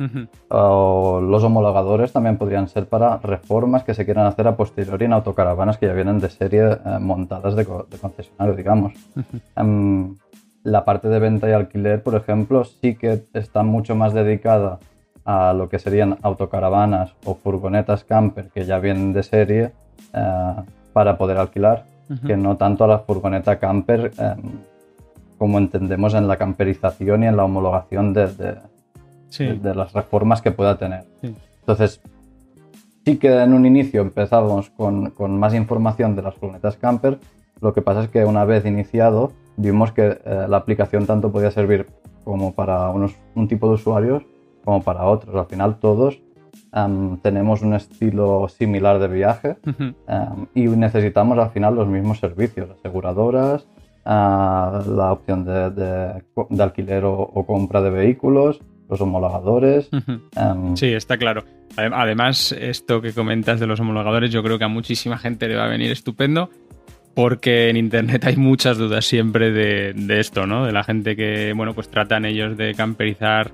O 0.50 1.22
los 1.22 1.44
homologadores 1.44 2.12
también 2.12 2.38
podrían 2.38 2.68
ser 2.68 2.88
para 2.88 3.18
reformas 3.18 3.84
que 3.84 3.94
se 3.94 4.04
quieran 4.04 4.28
hacer 4.28 4.48
a 4.48 4.58
posteriori 4.58 5.06
en 5.06 5.14
autocaravanas 5.14 5.78
que 5.78 5.88
ya 5.88 5.94
vienen 5.94 6.20
de 6.20 6.30
serie 6.30 6.64
eh, 6.74 7.00
montadas 7.00 7.56
de, 7.56 7.66
concesionario, 7.66 8.56
digamos 8.56 8.94
la 10.64 10.86
parte 10.86 11.08
de 11.08 11.20
venta 11.20 11.50
y 11.50 11.54
alquiler, 11.54 12.04
por 12.04 12.16
ejemplo, 12.16 12.64
sí 12.64 12.96
que 12.96 13.24
está 13.34 13.64
mucho 13.64 13.96
más 13.96 14.14
dedicada 14.14 14.80
a 15.26 15.54
lo 15.54 15.70
que 15.70 15.80
serían 15.80 16.18
autocaravanas 16.22 17.14
o 17.26 17.36
furgonetas 17.36 18.04
camper 18.04 18.50
que 18.50 18.66
ya 18.66 18.80
vienen 18.80 19.14
de 19.14 19.24
serie 19.24 19.72
eh, 20.14 20.54
para 20.94 21.18
poder 21.18 21.38
alquilar, 21.38 21.86
que 22.28 22.36
no 22.36 22.58
tanto 22.58 22.84
a 22.84 22.88
la 22.88 23.00
furgoneta 23.00 23.58
camper 23.58 24.12
em, 24.18 24.42
como 25.38 25.58
entendemos 25.58 26.14
en 26.14 26.28
la 26.28 26.36
camperización 26.36 27.24
y 27.24 27.28
en 27.28 27.38
la 27.38 27.46
homologación 27.46 28.14
de, 28.14 28.28
de, 28.28 29.74
las 29.74 29.94
reformas 29.94 30.42
que 30.42 30.52
pueda 30.52 30.78
tener. 30.78 31.06
Entonces, 31.62 32.02
sí 33.06 33.18
que 33.18 33.30
en 33.42 33.54
un 33.54 33.66
inicio 33.66 34.02
empezamos 34.02 34.70
con, 34.72 35.12
con 35.12 35.40
más 35.40 35.54
información 35.54 36.18
de 36.18 36.24
las 36.24 36.36
furgonetas 36.36 36.76
camper, 36.76 37.18
lo 37.62 37.74
que 37.74 37.82
pasa 37.82 38.04
es 38.04 38.10
que 38.10 38.26
una 38.26 38.44
vez 38.44 38.66
iniciado 38.66 39.32
vimos 39.58 39.92
que 39.92 40.20
eh, 40.24 40.46
la 40.48 40.58
aplicación 40.58 41.06
tanto 41.06 41.32
podía 41.32 41.52
servir 41.52 41.88
como 42.24 42.54
para 42.54 42.90
unos, 42.90 43.16
un 43.36 43.48
tipo 43.48 43.68
de 43.68 43.76
usuarios 43.76 44.24
como 44.64 44.84
para 44.84 45.06
otros. 45.06 45.36
Al 45.36 45.48
final 45.48 45.80
todos 45.80 46.22
tenemos 47.22 47.62
un 47.62 47.74
estilo 47.74 48.48
similar 48.48 49.00
de 49.00 49.08
viaje 49.08 49.58
y 50.54 50.68
necesitamos 50.68 51.38
al 51.38 51.52
final 51.52 51.76
los 51.76 51.88
mismos 51.88 52.20
servicios, 52.20 52.70
aseguradoras, 52.70 53.68
ah, 54.06 54.82
la 54.88 55.12
opción 55.12 55.44
de, 55.44 56.24
alquiler 56.60 57.04
o, 57.06 57.46
compra 57.46 57.82
de 57.82 57.90
vehículos, 57.90 58.62
los 58.90 59.02
homologadores. 59.02 59.90
sí, 60.76 60.94
está 60.94 61.18
claro. 61.18 61.44
Además, 61.76 62.52
esto 62.54 63.02
que 63.02 63.14
comentas 63.14 63.60
de 63.60 63.68
los 63.68 63.80
homologadores, 63.80 64.30
yo 64.32 64.44
creo 64.44 64.58
que 64.58 64.66
a 64.66 64.70
muchísima 64.70 65.18
gente 65.18 65.48
le 65.48 65.56
va 65.56 65.66
a 65.66 65.70
venir 65.70 65.92
estupendo 65.92 66.50
porque 67.14 67.70
en 67.70 67.78
internet 67.78 68.26
hay 68.26 68.38
muchas 68.38 68.78
dudas 68.78 69.06
siempre 69.06 69.52
de, 69.52 70.20
esto, 70.20 70.46
¿no? 70.46 70.66
De 70.66 70.72
la 70.72 70.84
gente 70.84 71.16
que, 71.16 71.54
bueno, 71.56 71.74
pues 71.74 71.90
tratan 71.90 72.26
ellos 72.26 72.58
de 72.58 72.74
camperizar 72.74 73.52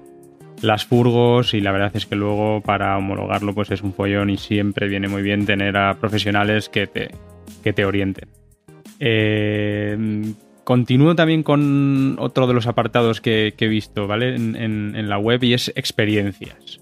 las 0.61 0.85
furgos 0.85 1.53
y 1.53 1.61
la 1.61 1.71
verdad 1.71 1.91
es 1.93 2.05
que 2.05 2.15
luego 2.15 2.61
para 2.61 2.97
homologarlo 2.97 3.53
pues 3.53 3.69
es 3.69 3.83
un 3.83 3.93
follón 3.93 4.31
y 4.31 4.37
siempre 4.37 4.87
viene 4.87 5.07
muy 5.07 5.21
bien 5.21 5.45
tener 5.45 5.77
a 5.77 5.93
profesionales 5.99 6.67
que 6.67 6.87
te, 6.87 7.09
que 7.63 7.73
te 7.73 7.85
orienten. 7.85 8.27
Eh, 8.99 10.33
continúo 10.63 11.15
también 11.15 11.43
con 11.43 12.17
otro 12.19 12.45
de 12.45 12.53
los 12.53 12.67
apartados 12.67 13.21
que, 13.21 13.53
he 13.57 13.67
visto, 13.67 14.05
¿vale? 14.05 14.35
En, 14.35 15.09
la 15.09 15.17
web 15.17 15.41
y 15.43 15.53
es 15.53 15.71
experiencias. 15.75 16.81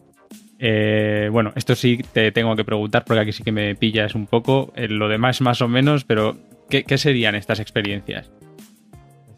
Eh, 0.57 1.29
bueno, 1.31 1.51
esto 1.55 1.75
sí 1.75 1.99
te 2.13 2.31
tengo 2.31 2.55
que 2.55 2.63
preguntar 2.63 3.03
porque 3.05 3.19
aquí 3.19 3.31
sí 3.31 3.43
que 3.43 3.51
me 3.51 3.75
pillas 3.75 4.15
un 4.15 4.25
poco. 4.25 4.73
Eh, 4.75 4.87
lo 4.87 5.07
demás 5.07 5.41
más 5.41 5.61
o 5.61 5.67
menos, 5.67 6.03
pero 6.03 6.35
¿Qué, 6.69 6.97
serían 6.97 7.35
estas 7.35 7.59
experiencias? 7.59 8.31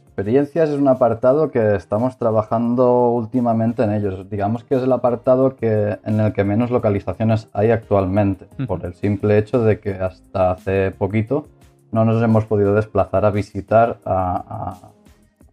Experiencias 0.06 0.70
es 0.70 0.80
un 0.80 0.88
apartado 0.88 1.52
que 1.52 1.76
estamos 1.76 2.18
trabajando 2.18 3.10
últimamente 3.12 3.84
en 3.84 3.94
ellos. 3.94 4.30
Digamos 4.30 4.64
que 4.64 4.76
es 4.76 4.84
el 4.84 4.92
apartado 4.92 5.56
que, 5.56 5.98
en 6.04 6.20
el 6.20 6.34
que 6.34 6.44
menos 6.44 6.72
localizaciones 6.72 7.50
hay 7.54 7.72
actualmente, 7.72 8.48
por 8.66 8.84
el 8.86 8.96
simple 8.96 9.38
hecho 9.38 9.64
de 9.64 9.80
que 9.80 9.92
hasta 9.92 10.52
hace 10.52 10.92
poquito 10.92 11.48
no 11.92 12.06
nos 12.06 12.22
hemos 12.24 12.46
podido 12.46 12.74
desplazar 12.74 13.26
a 13.26 13.30
visitar 13.30 14.00
a, 14.06 14.92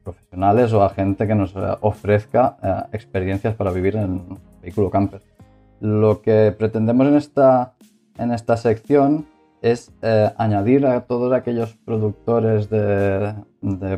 profesionales 0.03 0.73
o 0.73 0.83
a 0.83 0.91
gente 0.91 1.27
que 1.27 1.35
nos 1.35 1.55
ofrezca 1.81 2.57
eh, 2.63 2.83
experiencias 2.93 3.55
para 3.55 3.71
vivir 3.71 3.97
en 3.97 4.23
vehículo 4.63 4.91
camper. 4.91 5.23
Lo 5.81 6.21
que 6.21 6.55
pretendemos 6.57 7.07
en 7.07 7.17
esta, 7.17 7.73
en 8.19 8.31
esta 8.33 8.57
sección 8.57 9.27
es 9.65 9.91
eh, 10.03 10.31
añadir 10.37 10.85
a 10.85 11.01
todos 11.07 11.33
aquellos 11.33 11.75
productores 11.87 12.69
de, 12.69 13.35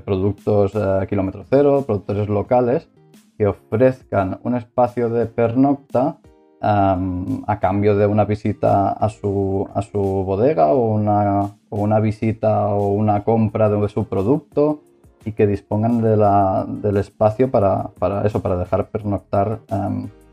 productos 0.04 0.72
eh, 0.76 1.06
kilómetro 1.08 1.44
cero, 1.50 1.82
productores 1.84 2.28
locales, 2.28 2.88
que 3.36 3.48
ofrezcan 3.48 4.38
un 4.44 4.54
espacio 4.54 5.08
de 5.08 5.26
pernocta 5.26 6.18
a 6.58 7.58
cambio 7.60 7.96
de 7.96 8.06
una 8.06 8.24
visita 8.24 8.90
a 8.90 9.08
su, 9.08 9.68
a 9.74 9.82
su 9.82 10.00
bodega 10.00 10.68
o 10.68 10.94
una, 10.94 11.50
una, 11.68 12.00
visita 12.00 12.68
o 12.68 12.88
una 12.88 13.22
compra 13.22 13.68
de 13.68 13.88
su 13.88 14.06
producto 14.06 14.80
y 15.24 15.32
que 15.32 15.46
dispongan 15.46 16.00
de 16.00 16.16
la, 16.16 16.64
del 16.66 16.96
espacio 16.96 17.50
para, 17.50 17.90
para, 17.98 18.26
eso, 18.26 18.40
para 18.40 18.56
dejar 18.56 18.88
pernoctar 18.88 19.60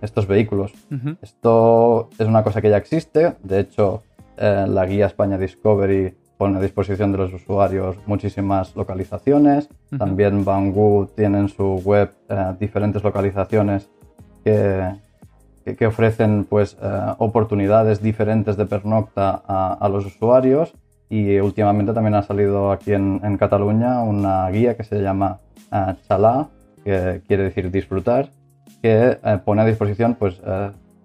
estos 0.01 0.25
vehículos. 0.25 0.73
Esto 1.21 2.09
es 2.17 2.27
una 2.27 2.43
cosa 2.43 2.61
que 2.61 2.69
ya 2.69 2.77
existe, 2.77 3.35
de 3.43 3.59
hecho 3.59 4.01
eh, 4.37 4.65
la 4.67 4.85
guía 4.85 5.05
España 5.05 5.37
Discovery 5.37 6.15
pone 6.37 6.57
a 6.57 6.61
disposición 6.61 7.11
de 7.11 7.19
los 7.19 7.33
usuarios 7.33 7.97
muchísimas 8.07 8.75
localizaciones. 8.75 9.69
También 9.97 10.43
Banggood 10.43 11.09
tiene 11.15 11.39
en 11.39 11.49
su 11.49 11.81
web 11.83 12.11
eh, 12.29 12.53
diferentes 12.59 13.03
localizaciones 13.03 13.89
que, 14.43 14.91
que, 15.77 15.85
ofrecen 15.85 16.45
pues, 16.45 16.75
eh, 16.81 17.13
oportunidades 17.19 18.01
diferentes 18.01 18.57
de 18.57 18.65
pernocta 18.65 19.41
a, 19.47 19.87
los 19.89 20.05
usuarios. 20.05 20.73
Y 21.09 21.37
últimamente 21.39 21.93
también 21.93 22.15
ha 22.15 22.23
salido 22.23 22.71
aquí 22.71 22.93
en, 22.93 23.21
en 23.23 23.37
Cataluña 23.37 24.01
una 24.01 24.49
guía 24.49 24.75
que 24.75 24.83
se 24.83 24.99
llama 25.01 25.37
Chalá, 26.07 26.47
que 26.83 27.21
quiere 27.27 27.43
decir 27.43 27.69
disfrutar, 27.69 28.29
que 28.81 29.19
pone 29.45 29.61
a 29.61 29.65
disposición 29.65 30.15
pues, 30.15 30.41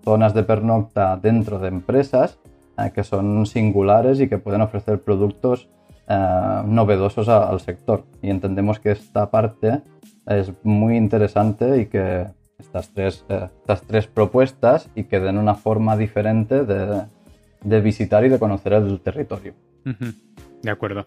zonas 0.03 0.33
de 0.33 0.43
pernocta 0.45 1.19
dentro 1.19 1.59
de 1.59 1.69
empresas 1.69 2.39
eh, 2.79 2.93
que 2.95 3.05
son 3.05 3.47
singulares 3.47 4.21
y 4.21 4.29
que 4.29 4.39
pueden 4.39 4.61
ofrecer 4.61 5.01
productos 5.01 5.69
eh, 6.09 6.63
novedosos 6.67 7.29
al 7.29 7.61
sector. 7.61 8.05
Y 8.23 8.31
entendemos 8.31 8.79
que 8.81 8.93
esta 8.93 9.31
parte 9.31 9.81
es 10.27 10.53
muy 10.63 10.97
interesante 10.97 11.81
y 11.81 11.87
que 11.87 12.27
estas 12.59 12.91
tres, 12.91 13.25
eh, 13.29 13.49
estas 13.61 13.83
tres 13.83 14.07
propuestas 14.07 14.89
y 14.95 15.05
que 15.05 15.21
den 15.21 15.39
una 15.39 15.55
forma 15.55 15.97
diferente 15.97 16.65
de, 16.65 17.03
de 17.63 17.81
visitar 17.81 18.25
y 18.25 18.29
de 18.29 18.39
conocer 18.39 18.73
el 18.75 19.01
territorio. 19.01 19.55
De 20.63 20.71
acuerdo. 20.71 21.05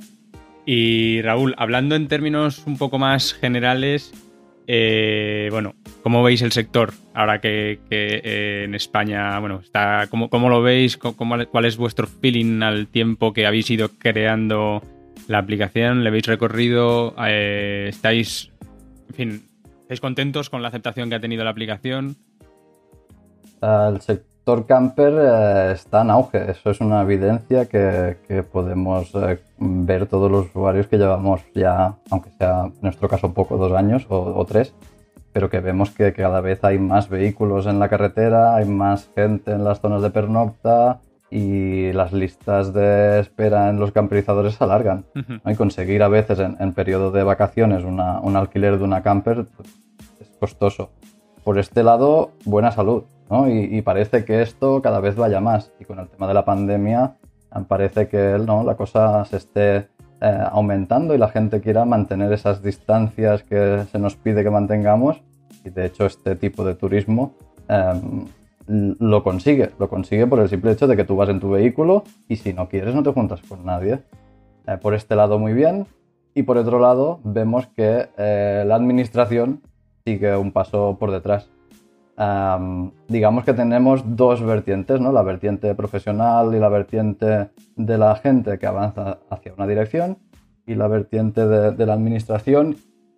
Y 0.65 1.21
Raúl, 1.21 1.55
hablando 1.57 1.95
en 1.95 2.07
términos 2.07 2.65
un 2.67 2.77
poco 2.77 2.99
más 2.99 3.33
generales, 3.33 4.13
eh, 4.67 5.49
bueno, 5.51 5.75
¿cómo 6.03 6.23
veis 6.23 6.41
el 6.41 6.51
sector 6.51 6.93
ahora 7.13 7.41
que, 7.41 7.79
eh, 7.89 8.63
en 8.65 8.75
España, 8.75 9.37
bueno, 9.39 9.59
está, 9.63 10.07
¿cómo, 10.09 10.29
cómo 10.29 10.49
lo 10.49 10.61
veis? 10.61 10.97
¿Cuál 10.97 11.65
es 11.65 11.77
vuestro 11.77 12.07
feeling 12.07 12.61
al 12.61 12.87
tiempo 12.87 13.33
que 13.33 13.45
habéis 13.45 13.69
ido 13.69 13.89
creando 13.97 14.81
la 15.27 15.39
aplicación? 15.39 16.03
¿Le 16.03 16.09
habéis 16.09 16.27
recorrido? 16.27 17.15
Eh, 17.25 17.87
¿Estáis, 17.89 18.51
en 19.09 19.15
fin, 19.15 19.45
estáis 19.81 19.99
contentos 19.99 20.49
con 20.49 20.61
la 20.61 20.69
aceptación 20.69 21.09
que 21.09 21.15
ha 21.15 21.19
tenido 21.19 21.43
la 21.43 21.51
aplicación? 21.51 22.15
Sector 23.99 24.30
camper 24.67 25.13
eh, 25.17 25.71
está 25.73 26.01
en 26.01 26.09
auge, 26.09 26.51
eso 26.51 26.71
es 26.71 26.81
una 26.81 27.01
evidencia 27.01 27.65
que, 27.65 28.43
podemos 28.51 29.13
eh, 29.15 29.39
ver 29.57 30.07
todos 30.07 30.31
los 30.31 30.47
usuarios 30.47 30.87
que 30.87 30.97
llevamos 30.97 31.41
ya, 31.53 31.95
aunque 32.09 32.31
sea 32.31 32.65
en 32.65 32.73
nuestro 32.81 33.07
caso 33.07 33.33
poco, 33.33 33.57
dos 33.57 33.71
años 33.73 34.05
o, 34.09 34.45
tres, 34.45 34.73
pero 35.31 35.49
que 35.49 35.59
vemos 35.59 35.91
que, 35.91 36.13
cada 36.13 36.41
vez 36.41 36.63
hay 36.63 36.79
más 36.79 37.07
vehículos 37.09 37.65
en 37.65 37.79
la 37.79 37.87
carretera, 37.87 38.55
hay 38.55 38.65
más 38.65 39.09
gente 39.15 39.51
en 39.51 39.63
las 39.63 39.79
zonas 39.79 40.01
de 40.01 40.09
pernocta 40.09 40.99
y 41.29 41.93
las 41.93 42.11
listas 42.11 42.73
de 42.73 43.21
espera 43.21 43.69
en 43.69 43.79
los 43.79 43.91
camperizadores 43.93 44.55
se 44.55 44.63
alargan. 44.65 45.05
Y 45.45 45.55
conseguir 45.55 46.03
a 46.03 46.09
veces 46.09 46.39
en, 46.39 46.73
periodo 46.73 47.11
de 47.11 47.23
vacaciones 47.23 47.85
un 47.85 48.35
alquiler 48.35 48.77
de 48.77 48.83
una 48.83 49.01
camper 49.01 49.45
es 50.19 50.27
costoso. 50.41 50.89
Por 51.45 51.57
este 51.57 51.83
lado, 51.83 52.31
buena 52.43 52.71
salud 52.71 53.03
y, 53.47 53.81
parece 53.81 54.25
que 54.25 54.41
esto 54.41 54.81
cada 54.81 54.99
vez 54.99 55.15
vaya 55.15 55.39
más. 55.39 55.71
Y 55.79 55.85
con 55.85 55.99
el 55.99 56.07
tema 56.09 56.27
de 56.27 56.33
la 56.33 56.43
pandemia, 56.43 57.15
parece 57.67 58.07
que 58.07 58.37
¿no? 58.45 58.63
la 58.63 58.75
cosa 58.75 59.23
se 59.25 59.37
esté 59.37 59.87
eh, 60.19 60.43
aumentando 60.51 61.15
y 61.15 61.17
la 61.17 61.29
gente 61.29 61.61
quiera 61.61 61.85
mantener 61.85 62.31
esas 62.33 62.61
distancias 62.61 63.43
que 63.43 63.83
se 63.89 63.99
nos 63.99 64.15
pide 64.15 64.43
que 64.43 64.49
mantengamos. 64.49 65.21
Y 65.63 65.69
de 65.69 65.85
hecho, 65.85 66.05
este 66.05 66.35
tipo 66.35 66.65
de 66.65 66.75
turismo 66.75 67.33
em, 67.69 68.25
lo 68.67 69.23
consigue. 69.23 69.71
Lo 69.79 69.87
consigue 69.87 70.27
por 70.27 70.39
el 70.39 70.49
simple 70.49 70.71
hecho 70.71 70.87
de 70.87 70.97
que 70.97 71.05
tú 71.05 71.15
vas 71.15 71.29
en 71.29 71.39
tu 71.39 71.51
vehículo 71.51 72.03
y 72.27 72.35
si 72.35 72.53
no 72.53 72.67
quieres, 72.67 72.93
no 72.93 73.03
te 73.03 73.13
juntas 73.13 73.41
con 73.47 73.65
nadie. 73.65 73.99
Eh, 74.67 74.77
por 74.81 74.93
este 74.93 75.15
lado, 75.15 75.39
muy 75.39 75.53
bien. 75.53 75.87
Y 76.33 76.43
por 76.43 76.57
otro 76.57 76.79
lado, 76.79 77.21
vemos 77.23 77.67
que 77.67 78.09
eh, 78.17 78.63
la 78.65 78.75
administración 78.75 79.61
sigue 80.05 80.35
un 80.35 80.51
paso 80.51 80.97
por 80.99 81.11
detrás 81.11 81.49
digamos 83.07 83.43
que 83.45 83.53
tenemos 83.53 84.03
dos 84.15 84.43
vertientes, 84.43 84.99
¿no? 84.99 85.11
La 85.11 85.23
vertiente 85.23 85.73
profesional 85.75 86.53
y 86.53 86.59
la 86.59 86.69
vertiente 86.69 87.49
de 87.75 87.97
la 87.97 88.15
gente 88.15 88.59
que 88.59 88.67
avanza 88.67 89.19
hacia 89.29 89.53
una 89.53 89.65
dirección 89.65 90.17
y 90.65 90.75
la 90.75 90.87
vertiente 90.87 91.47
de, 91.47 91.85
la 91.85 91.93
administración 91.93 92.75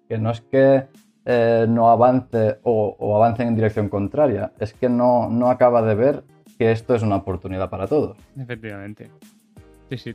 que 0.08 0.18
no 0.18 0.32
es 0.32 0.42
que 0.42 0.86
eh, 1.26 1.66
no 1.68 1.90
avance 1.90 2.60
o, 2.64 3.16
avance 3.16 3.44
en 3.44 3.56
dirección 3.56 3.90
contraria, 3.90 4.52
es 4.60 4.74
que 4.74 4.90
no, 4.90 5.30
no 5.30 5.50
acaba 5.50 5.82
de 5.82 5.96
ver 5.96 6.24
que 6.58 6.72
esto 6.72 6.96
es 6.96 7.04
una 7.04 7.18
oportunidad 7.18 7.70
para 7.70 7.88
todos. 7.88 8.18
Efectivamente. 8.38 9.10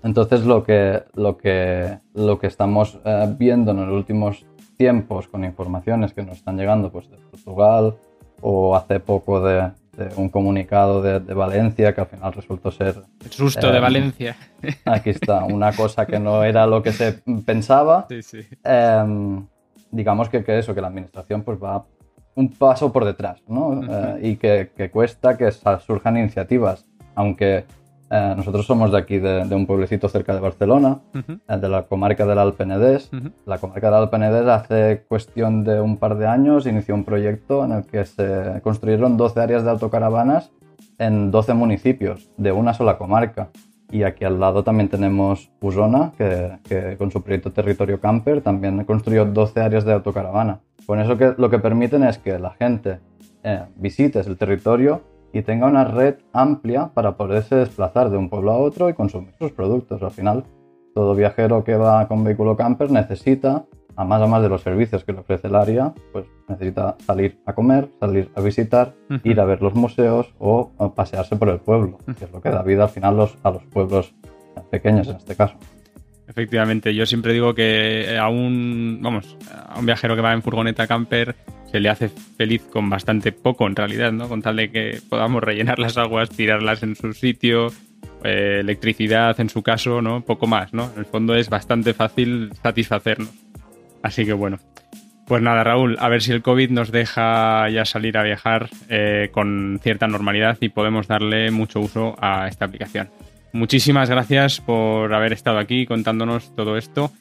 Entonces 0.02 0.45
lo 0.45 0.64
que, 0.64 1.02
lo 1.14 1.37
que, 1.37 1.99
lo 2.14 2.38
que 2.38 2.47
estamos 2.47 2.99
eh, 3.04 3.35
viendo 3.38 3.71
en 3.73 3.87
los 3.87 3.92
últimos 3.92 4.45
tiempos 4.76 5.28
con 5.28 5.45
informaciones 5.45 6.12
que 6.14 6.23
nos 6.23 6.38
están 6.38 6.57
llegando 6.57 6.90
pues, 6.90 7.11
de 7.11 7.16
Portugal, 7.16 7.97
o 8.40 8.76
hace 8.76 9.00
poco 9.00 9.40
de, 9.40 9.71
un 10.16 10.28
comunicado 10.28 11.02
de, 11.02 11.35
Valencia 11.35 11.95
que 11.95 12.00
al 12.00 12.07
final 12.07 12.33
resultó 12.33 12.71
ser... 12.71 12.95
El 13.25 13.30
susto 13.30 13.71
de 13.71 13.78
eh, 13.78 13.80
Valencia. 13.80 14.37
Aquí 14.85 15.11
está, 15.11 15.45
una 15.45 15.73
cosa 15.73 16.07
que 16.07 16.18
no 16.18 16.45
era 16.45 16.66
lo 16.66 16.83
que 16.83 16.92
se 16.92 17.21
pensaba. 17.45 18.07
Sí, 18.09 18.23
sí. 18.23 18.40
Em, 18.64 19.47
digamos 19.90 20.28
que, 20.28 20.44
que, 20.44 20.59
eso, 20.59 20.74
que 20.74 20.81
la 20.81 20.88
administración 20.88 21.42
pues 21.42 21.59
va 21.62 21.85
un 22.35 22.51
paso 22.51 22.92
por 22.92 23.05
detrás, 23.05 23.42
¿no? 23.48 23.81
Eh, 23.83 24.20
y 24.22 24.37
que, 24.37 24.70
que, 24.77 24.90
cuesta 24.90 25.37
que 25.37 25.51
surjan 25.51 26.16
iniciativas, 26.16 26.87
aunque 27.16 27.64
eh, 28.11 28.35
nosotros 28.37 28.64
somos 28.66 28.90
de 28.90 28.99
aquí, 28.99 29.18
de, 29.18 29.55
un 29.55 29.66
pueblecito 29.66 30.09
cerca 30.09 30.35
de 30.35 30.40
Barcelona, 30.40 31.01
eh, 31.14 31.57
de 31.57 31.68
la 31.68 31.83
comarca 31.83 32.25
del 32.25 32.38
Alpenedés. 32.38 33.11
La 33.44 33.59
comarca 33.59 33.88
del 33.88 34.01
Alpenedés 34.01 34.47
hace 34.47 35.05
cuestión 35.09 35.64
de 35.64 35.81
un 35.81 35.99
par 35.99 36.16
de 36.16 36.27
años 36.27 36.66
inició 36.66 36.94
un 36.94 37.05
proyecto 37.05 37.64
en 37.64 37.73
el 37.73 37.85
que 37.85 38.05
se 38.05 38.61
construyeron 38.62 39.16
12 39.16 39.40
áreas 39.40 39.64
de 39.64 39.71
autocaravanas 39.71 40.51
en 40.99 41.31
12 41.31 41.55
municipios 41.55 42.31
de 42.37 42.53
una 42.53 42.73
sola 42.73 42.97
comarca. 42.97 43.51
Y 43.90 44.03
aquí 44.03 44.25
al 44.25 44.38
lado 44.38 44.64
también 44.64 44.88
tenemos 44.88 45.51
Usona, 45.61 46.12
que, 46.16 46.97
con 46.99 47.11
su 47.11 47.23
proyecto 47.23 47.53
Territorio 47.53 48.01
Camper 48.01 48.42
también 48.42 48.85
construyó 48.85 49.25
12 49.25 49.61
áreas 49.61 49.85
de 49.85 49.92
autocaravana. 49.92 50.61
Con 50.87 51.01
eso 51.01 51.16
que, 51.16 51.35
lo 51.37 51.51
que 51.51 51.59
permiten 51.59 52.05
es 52.05 52.18
que 52.18 52.38
la 52.38 52.51
gente 52.51 52.99
eh, 53.42 53.64
visite 53.77 54.21
el 54.21 54.37
territorio 54.37 55.03
y 55.33 55.43
tenga 55.43 55.67
una 55.67 55.85
red 55.85 56.17
amplia 56.33 56.91
para 56.95 57.17
poderse 57.17 57.57
desplazar 57.57 58.11
de 58.11 58.17
un 58.17 58.29
pueblo 58.29 58.53
a 58.53 58.59
otro 58.59 58.88
y 58.88 58.95
consumir 58.95 59.35
sus 59.38 59.53
productos. 59.53 60.03
Al 60.03 60.11
final, 60.11 60.45
todo 60.95 61.14
viajero 61.14 61.64
que 61.64 61.77
va 61.77 62.07
con 62.09 62.25
vehículo 62.25 62.57
camper 62.57 62.91
necesita, 62.91 63.64
a 63.97 64.05
más 64.05 64.23
a 64.23 64.27
más 64.27 64.43
de 64.43 64.49
los 64.49 64.62
servicios 64.62 65.05
que 65.05 65.12
le 65.12 65.21
ofrece 65.21 65.49
el 65.49 65.57
área, 65.57 65.93
pues 66.12 66.27
necesita 66.49 66.97
salir 67.05 67.38
a 67.47 67.53
comer, 67.53 67.88
salir 68.01 68.31
a 68.35 68.41
visitar, 68.41 68.95
ir 69.25 69.41
a 69.41 69.45
ver 69.45 69.61
los 69.61 69.75
museos 69.75 70.33
o, 70.38 70.71
pasearse 70.95 71.37
por 71.37 71.49
el 71.49 71.59
pueblo, 71.59 71.99
que 72.19 72.25
es 72.25 72.33
lo 72.33 72.41
que 72.41 72.51
da 72.51 72.62
vida 72.62 72.85
al 72.85 72.91
final 72.91 73.17
los, 73.17 73.37
a 73.43 73.51
los 73.51 73.64
pueblos 73.64 74.14
pequeños 74.71 75.09
en 75.09 75.17
este 75.17 75.35
caso. 75.35 75.57
Efectivamente, 76.29 76.95
yo 76.95 77.07
siempre 77.07 77.33
digo 77.33 77.55
que 77.55 78.19
a 78.21 78.29
un, 78.29 79.01
vamos, 79.03 79.37
a 79.51 79.79
un 79.79 79.87
viajero 79.87 80.14
que 80.14 80.23
va 80.23 80.33
en 80.33 80.43
furgoneta 80.43 80.87
camper 80.87 81.35
se 81.70 81.81
le 81.81 81.88
hace 81.88 82.09
feliz 82.09 82.62
con 82.70 82.88
bastante 82.88 83.33
poco 83.33 83.66
en 83.66 83.76
realidad, 83.76 84.12
¿no? 84.12 84.28
Con 84.28 84.42
tal 84.42 84.57
de 84.57 84.70
que 84.70 85.00
podamos 85.09 85.42
rellenar 85.42 85.78
las 85.78 85.96
aguas, 85.96 86.31
tirarlas 86.31 86.83
en 86.83 86.96
su 86.96 87.12
sitio, 87.12 87.72
eh, 88.24 88.59
electricidad 88.61 89.38
en 89.40 89.48
su 89.48 89.62
caso, 89.62 90.02
¿no? 90.02 90.22
Poco 90.22 90.46
más, 90.46 90.72
¿no? 90.72 90.90
En 90.94 91.00
el 91.00 91.07
fondo 91.07 91.35
es 91.35 91.50
bastante 91.50 91.94
fácil 91.94 92.50
satisfacernos. 92.62 93.31
Así 94.02 94.24
que 94.24 94.33
bueno. 94.33 94.59
Pues 95.26 95.42
nada, 95.42 95.62
Raúl, 95.62 95.98
a 96.00 96.09
ver 96.09 96.22
si 96.22 96.33
el 96.33 96.40
COVID 96.40 96.70
nos 96.70 96.90
deja 96.90 97.68
ya 97.68 97.85
salir 97.85 98.16
a 98.16 98.22
viajar 98.22 98.70
eh, 98.88 99.28
con 99.31 99.78
cierta 99.83 100.09
normalidad 100.09 100.57
y 100.61 100.70
podemos 100.70 101.07
darle 101.07 101.50
mucho 101.50 101.81
uso 101.81 102.16
a 102.18 102.48
esta 102.48 102.64
aplicación. 102.64 103.11
Muchísimas 103.52 104.09
gracias 104.09 104.61
por 104.62 105.12
haber 105.12 105.35
estado 105.35 105.59
aquí 105.59 105.85
contándonos 105.85 106.54
todo 106.57 106.78
esto 106.78 107.12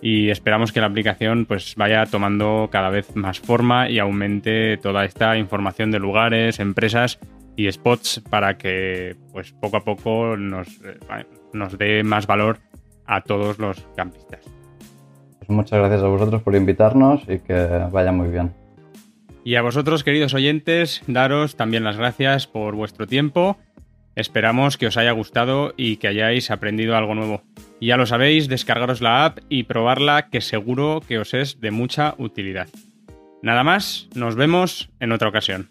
y 0.00 0.30
esperamos 0.30 0.72
que 0.72 0.80
la 0.80 0.86
aplicación 0.86 1.46
pues 1.46 1.74
vaya 1.76 2.06
tomando 2.06 2.68
cada 2.70 2.90
vez 2.90 3.14
más 3.16 3.40
forma 3.40 3.88
y 3.88 3.98
aumente 3.98 4.76
toda 4.78 5.04
esta 5.04 5.36
información 5.36 5.90
de 5.90 5.98
lugares, 5.98 6.60
empresas 6.60 7.18
y 7.56 7.70
spots 7.70 8.22
para 8.30 8.56
que 8.56 9.16
pues 9.32 9.52
poco 9.52 9.78
a 9.78 9.84
poco 9.84 10.36
nos, 10.36 10.68
eh, 10.84 11.26
nos 11.52 11.76
dé 11.76 12.04
más 12.04 12.26
valor 12.26 12.58
a 13.06 13.22
todos 13.22 13.58
los 13.58 13.86
campistas. 13.96 14.44
Pues 15.38 15.50
muchas 15.50 15.78
gracias 15.78 16.02
a 16.02 16.08
vosotros 16.08 16.42
por 16.42 16.54
invitarnos 16.54 17.22
y 17.28 17.40
que 17.40 17.86
vaya 17.90 18.12
muy 18.12 18.28
bien. 18.28 18.52
Y 19.44 19.54
a 19.54 19.62
vosotros, 19.62 20.04
queridos 20.04 20.34
oyentes, 20.34 21.02
daros 21.06 21.56
también 21.56 21.82
las 21.82 21.96
gracias 21.96 22.46
por 22.46 22.74
vuestro 22.74 23.06
tiempo 23.06 23.56
Esperamos 24.18 24.76
que 24.76 24.88
os 24.88 24.96
haya 24.96 25.12
gustado 25.12 25.74
y 25.76 25.98
que 25.98 26.08
hayáis 26.08 26.50
aprendido 26.50 26.96
algo 26.96 27.14
nuevo. 27.14 27.44
Ya 27.80 27.96
lo 27.96 28.04
sabéis, 28.04 28.48
descargaros 28.48 29.00
la 29.00 29.24
app 29.24 29.38
y 29.48 29.62
probarla 29.62 30.28
que 30.28 30.40
seguro 30.40 31.00
que 31.06 31.20
os 31.20 31.34
es 31.34 31.60
de 31.60 31.70
mucha 31.70 32.16
utilidad. 32.18 32.66
Nada 33.42 33.62
más, 33.62 34.08
nos 34.16 34.34
vemos 34.34 34.90
en 34.98 35.12
otra 35.12 35.28
ocasión. 35.28 35.68